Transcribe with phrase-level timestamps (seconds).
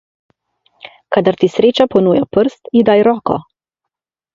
[1.17, 3.43] Kadar ti sreča ponuja prst, ji daj roko.